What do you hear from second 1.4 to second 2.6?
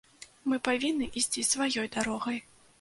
сваёй дарогай.